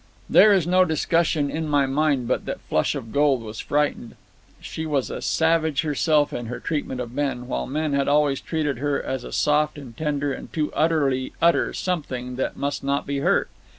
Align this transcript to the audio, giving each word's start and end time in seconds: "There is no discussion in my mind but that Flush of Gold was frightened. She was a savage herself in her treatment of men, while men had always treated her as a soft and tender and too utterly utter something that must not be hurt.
"There 0.27 0.51
is 0.51 0.65
no 0.65 0.83
discussion 0.83 1.51
in 1.51 1.67
my 1.67 1.85
mind 1.85 2.27
but 2.27 2.45
that 2.47 2.59
Flush 2.61 2.95
of 2.95 3.11
Gold 3.11 3.43
was 3.43 3.59
frightened. 3.59 4.15
She 4.59 4.87
was 4.87 5.11
a 5.11 5.21
savage 5.21 5.83
herself 5.83 6.33
in 6.33 6.47
her 6.47 6.59
treatment 6.59 6.99
of 6.99 7.11
men, 7.13 7.45
while 7.45 7.67
men 7.67 7.93
had 7.93 8.07
always 8.07 8.41
treated 8.41 8.79
her 8.79 8.99
as 8.99 9.23
a 9.23 9.31
soft 9.31 9.77
and 9.77 9.95
tender 9.95 10.33
and 10.33 10.51
too 10.51 10.73
utterly 10.73 11.33
utter 11.39 11.71
something 11.71 12.35
that 12.37 12.57
must 12.57 12.83
not 12.83 13.05
be 13.05 13.19
hurt. 13.19 13.47